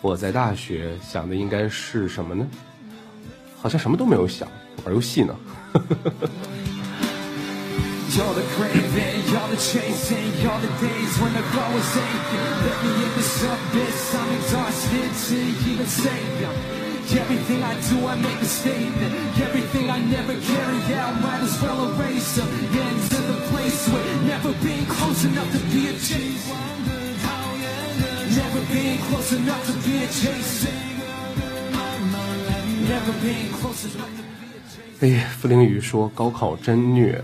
[0.00, 2.46] 我在大学想的应该是什么呢？
[3.60, 4.48] 好像什么都没有想，
[4.84, 5.34] 玩游戏呢。
[8.15, 12.47] You're the craving, you're the chasing, you're the days when the glow is aching.
[12.65, 15.37] Let me in this abyss, I'm exhausted to
[15.69, 16.17] even say
[17.09, 19.13] Everything I do, I make a statement.
[19.39, 22.47] Everything I never carry out, might as well erase them.
[22.47, 26.47] Ends of the place where never being close enough to be a chase.
[28.35, 30.67] Never being close enough to be a chase.
[32.89, 34.97] Never being close enough to be a chase.
[34.99, 37.23] 哎，傅凌雨说高考真虐，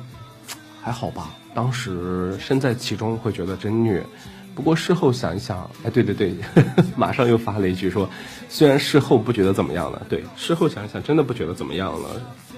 [0.89, 1.28] 还好吧？
[1.55, 4.03] 当时身在其中会觉得真虐，
[4.55, 6.34] 不过事后想一想，哎，对对对，
[6.97, 8.09] 马上又发了一句说，
[8.49, 12.09] 虽然事后不觉得怎么样了，对，事后想一想真的不觉得怎么样了，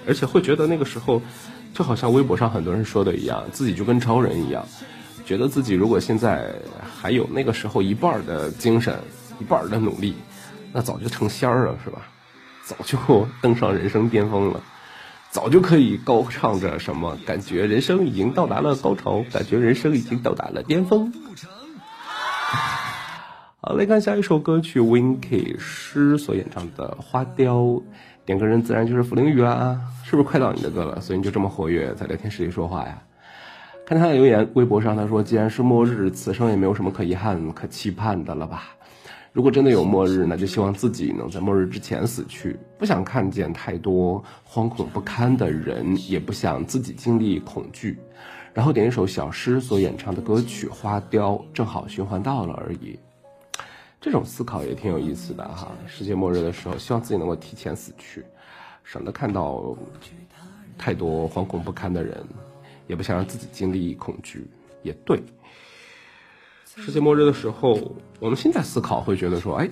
[0.07, 1.21] 而且会觉得那个时候，
[1.75, 4.65] 就好像微博上很多人说的一样，自己就跟超人一样，
[5.27, 6.55] 觉得自己如果现在
[7.03, 8.97] 还有那个时候一半的精神，
[9.41, 10.15] 一半的努力，
[10.73, 12.03] 那早就成仙儿了，是吧？
[12.63, 14.61] 早就登上人生巅峰了。
[15.31, 21.13] 早就可以高唱着什么，感觉人生已经到达了高潮，感觉人生已经到达了巅峰。
[23.63, 27.59] 好，来看下一首歌曲，Winky 诗所演唱的《花雕》，
[28.25, 31.01] 点歌人自然就是茯苓雨啦，是不是快到你的歌了？
[31.01, 33.03] 所以你就这么活跃在聊天室里说话呀？
[33.87, 38.65] 看他的留言，微博上他说：“既然是末日，此生也没有什么可遗憾、可期盼的了吧？
[39.33, 47.99] 如果真的有末日，那就希望自己能在末日之前死去，不想看见太多惶恐不堪的人，也不想自己经历恐惧。”
[48.53, 52.99] 然后点一首小诗所演唱的歌曲《花雕》，正好循环到了而已。
[54.01, 55.71] 这种思考也挺有意思的哈。
[55.87, 58.25] 世界末日的时候，希望自己能够提前死去，
[58.83, 59.77] 省得看到
[60.77, 62.27] 太多惶恐不堪的人，
[62.89, 64.51] 也不想让自己经历恐惧。
[64.83, 65.23] 也对，
[66.83, 67.79] 世界末日的时候，
[68.19, 69.69] 我们现在思考会觉得说，哎，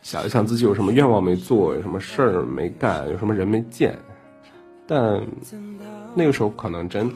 [0.00, 3.96] 想一想自己有什么愿望没做，有什么事儿没干，有什么人没见，
[4.86, 5.22] 但
[6.14, 7.12] 那个时候可能真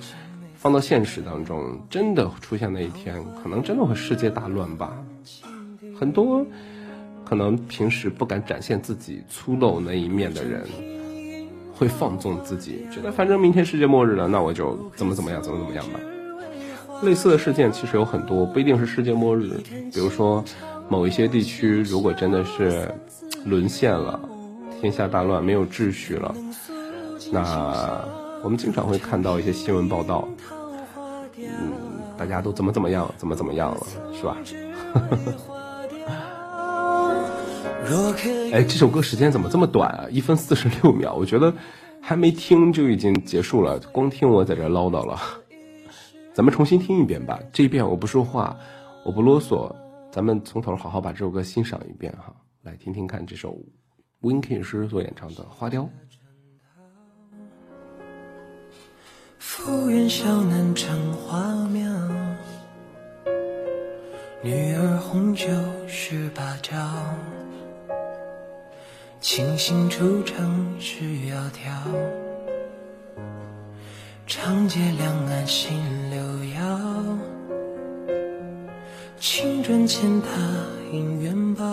[0.54, 4.92] 放到现实当中，真的出现那一天，可能真的会世界大乱吧。
[5.98, 6.46] 很多
[7.24, 10.62] 可能平时不敢展现自己粗陋那一面的人，
[11.74, 15.98] 会放纵自己，觉得反正明天世界末日了，那我就怎么怎么样，怎么怎么样吧。
[17.02, 19.60] 类似的事件其实有很多，不一定是世界末日。
[19.92, 20.44] 比如说，
[20.88, 22.92] 某一些地区如果真的是
[23.44, 24.20] 沦陷了，
[24.80, 26.34] 天下大乱，没有秩序了，
[27.30, 28.04] 那
[28.42, 30.28] 我们经常会看到一些新闻报道，
[31.36, 31.72] 嗯，
[32.16, 34.36] 大家都怎么怎么样，怎么怎么样了，是吧？
[38.52, 40.04] 哎，这首歌时间怎么这么短啊？
[40.10, 41.54] 一分四十六秒，我觉得
[42.00, 45.18] 还没听就已经结束了，光听我在这唠叨了。
[46.38, 48.56] 咱们重新听一遍吧，这一遍我不说话，
[49.04, 49.74] 我不啰嗦，
[50.08, 52.32] 咱们从头好好把这首歌欣赏一遍哈，
[52.62, 53.58] 来听听看这首
[54.22, 55.82] Winky 师所演唱的《花雕》。
[59.40, 61.82] 福缘小南城花庙，
[64.40, 65.48] 女儿红酒
[65.88, 66.76] 十八招，
[69.18, 72.27] 清醒出城是窈窕，
[74.28, 76.20] 长街两岸新柳
[76.54, 76.78] 摇，
[79.18, 80.28] 青砖践踏
[80.92, 81.64] 姻缘报，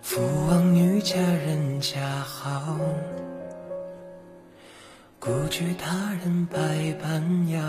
[0.00, 2.78] 父王女佳人家好。
[5.18, 6.58] 故居他人百
[7.02, 7.60] 般邀，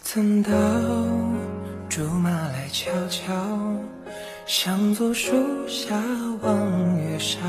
[0.00, 0.52] 怎道
[1.88, 3.34] 竹马来悄悄，
[4.46, 5.34] 向坐树
[5.66, 6.00] 下
[6.42, 7.40] 望月梢。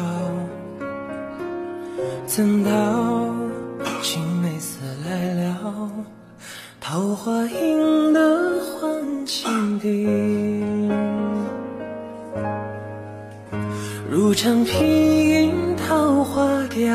[2.28, 2.72] 怎道
[4.02, 5.90] 青梅似来了，
[6.82, 10.08] 桃花映得换情敌。
[14.10, 16.94] 如长平云桃花雕，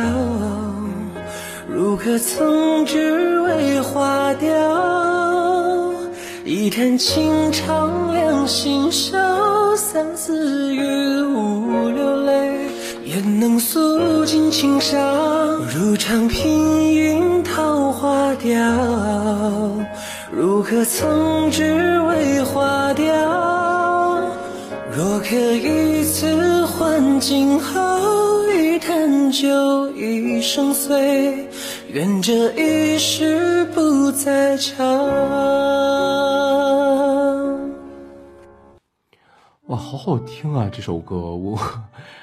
[1.69, 4.51] 如可曾只为花雕。
[6.45, 9.17] 一坛清唱两心烧，
[9.77, 10.83] 三思月，
[13.21, 14.99] 怎能诉尽情伤？
[15.67, 18.57] 如长平云桃花雕，
[20.33, 23.13] 如可曾只为花凋。
[24.97, 31.47] 若可一次换今后，一坛酒，一生碎，
[31.89, 34.87] 愿这一世不再长。
[39.67, 40.71] 哇，好好听啊！
[40.73, 41.59] 这首歌，我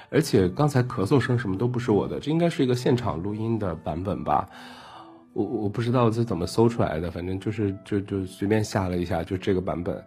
[0.10, 4.50] 而且刚才咳嗽声什么都不是我的，这应该是一个现场录音的版本吧？
[5.34, 10.04] 我我不知道这怎么搜出来的，反正就是就就随便下了一下，就这个版本。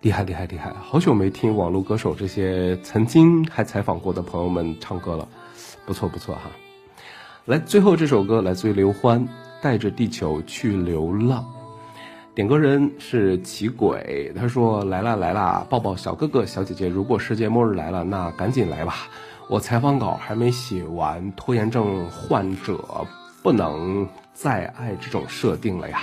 [0.00, 0.70] 厉害厉害厉害！
[0.74, 5.26] 好久没听网络歌手这些曾经还采访过的朋友们唱歌了，
[5.86, 6.50] 不错不错哈。
[7.46, 9.26] 来，最后这首歌来自于刘欢，
[9.62, 11.42] 《带着地球去流浪》。
[12.34, 18.94] 点歌人是奇鬼，他说：“来啦来啦，抱抱小哥哥小姐姐，如果世界末日来了，那赶紧来吧。
[19.48, 23.06] 我采访稿还没写完，拖延症患者
[23.42, 26.02] 不能再爱这种设定了呀。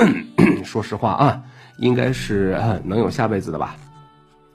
[0.64, 1.42] 说实话啊。”
[1.78, 3.74] 应该是能有下辈子的吧，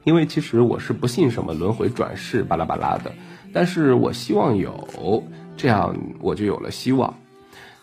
[0.04, 3.12] 因为其实我是不信什么轮回转世巴拉巴拉的，
[3.52, 5.24] 但是我希望有，
[5.58, 7.12] 这样我就有了希望，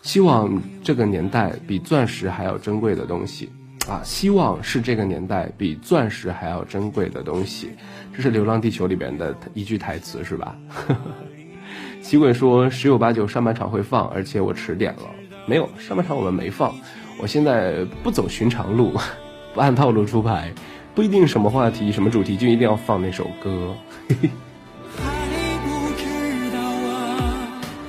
[0.03, 3.51] 希望这个年代比钻石还要珍贵的东西，
[3.89, 7.71] 啊，希望是这个年代比钻石还要珍贵的东西，
[8.15, 10.57] 这是《流浪地球》里边的一句台词是吧？
[12.03, 15.09] 奇鬼说十有八九上半场会放，而且我迟点了，
[15.47, 16.75] 没有上半场我们没放，
[17.21, 18.93] 我现在不走寻常路。
[19.55, 20.51] 不按套路出牌，
[20.95, 23.77] 不一定什么话题、什么主题就一定要放那首歌。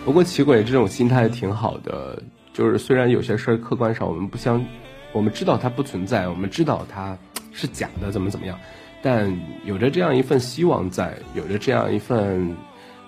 [0.05, 4.63] 不过奇鬼这种心态挺好的，就是虽然有些事儿客观上我们不相，
[5.13, 7.17] 我们知道它不存在，我们知道它
[7.53, 8.59] 是假的，怎么怎么样，
[9.01, 9.33] 但
[9.63, 12.53] 有着这样一份希望在，有着这样一份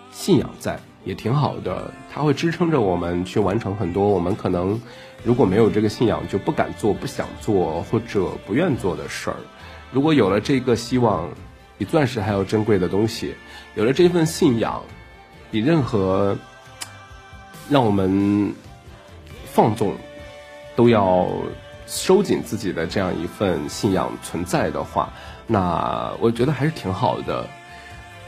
[0.10, 1.92] 信仰在，也挺好的。
[2.12, 4.80] 它会支撑着我们去完成很多我们可能。
[5.24, 9.36] 如果没有这个信仰，就不敢做、不想做或者不愿做的事儿。
[9.92, 11.28] 如果有了这个希望，
[11.78, 13.36] 比钻石还要珍贵的东西，
[13.76, 14.82] 有了这份信仰，
[15.52, 16.38] 比任何
[17.70, 18.54] 让我们
[19.52, 19.96] 放纵
[20.76, 21.28] 都要
[21.88, 25.12] 收紧自己的这样一份信仰存在的话，
[25.48, 27.48] 那我觉得还是挺好的。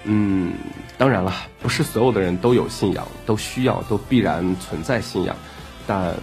[0.03, 0.53] 嗯，
[0.97, 5.35] 当然了，不是所有的人都有信仰，都需要，都必然存在信仰，
[5.85, 6.15] 但。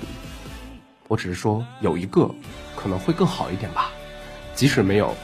[1.07, 2.35] 我只是说有一个
[2.75, 3.91] 可能会更好一点吧，
[4.55, 5.15] 即使没有，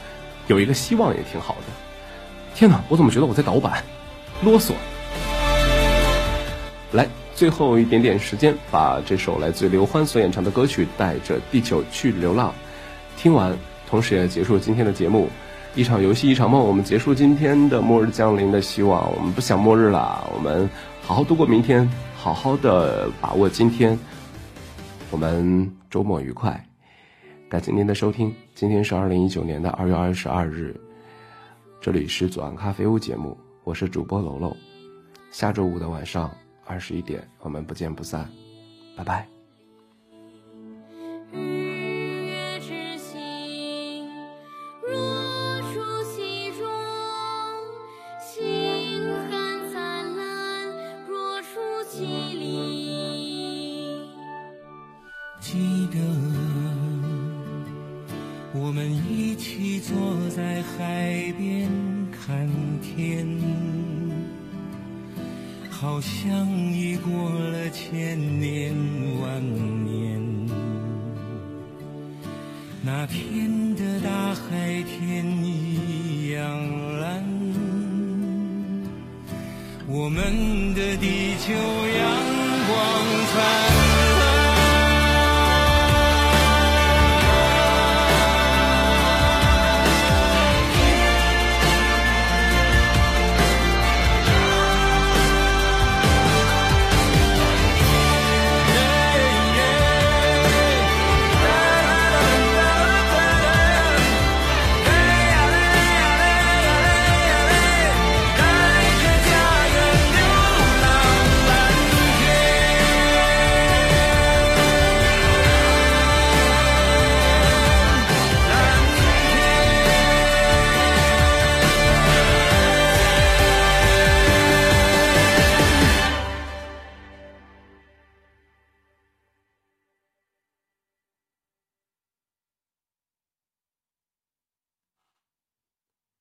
[0.45, 1.63] 有一个希望也挺好的。
[2.53, 3.83] 天哪，我怎么觉得我在倒板，
[4.43, 4.73] 啰嗦？
[6.91, 12.49] 来，最后一点点时间，把这首来自刘欢所演唱的歌曲《带着地球去流浪》
[13.21, 13.57] 听完，
[13.87, 15.27] 同时也结束今天的节目。
[15.73, 19.09] 一场游戏一场梦，我们结束今天的末日降临的希望。
[19.15, 20.69] 我们不想末日了，我们
[21.01, 23.97] 好好度过明天，好好的把握今天。
[25.11, 26.61] 我们周末愉快，
[27.49, 28.35] 感谢您的收听。
[28.53, 30.75] 今天是二零一九年的二月二十二日，
[31.79, 34.55] 这里是左岸咖啡屋节目，我是主播楼楼。
[35.31, 36.29] 下周五的晚上。
[36.71, 38.29] 二十一点我们不见不散。
[38.95, 39.40] 拜拜。